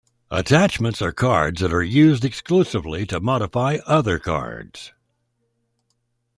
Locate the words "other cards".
3.85-4.93